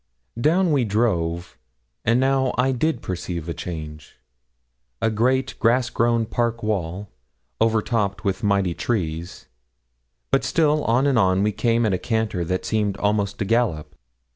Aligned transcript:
Down 0.41 0.71
we 0.71 0.83
drove, 0.83 1.59
and 2.03 2.19
now 2.19 2.55
I 2.57 2.71
did 2.71 3.03
perceive 3.03 3.47
a 3.47 3.53
change. 3.53 4.17
A 4.99 5.11
great 5.11 5.53
grass 5.59 5.91
grown 5.91 6.25
park 6.25 6.63
wall, 6.63 7.11
overtopped 7.61 8.25
with 8.25 8.41
mighty 8.41 8.73
trees; 8.73 9.45
but 10.31 10.43
still 10.43 10.83
on 10.85 11.05
and 11.05 11.19
on 11.19 11.43
we 11.43 11.51
came 11.51 11.85
at 11.85 11.93
a 11.93 11.99
canter 11.99 12.43
that 12.45 12.65
seemed 12.65 12.97
almost 12.97 13.39
a 13.43 13.45
gallop. 13.45 13.93